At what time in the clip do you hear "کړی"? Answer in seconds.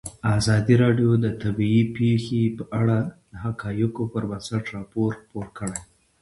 5.57-5.79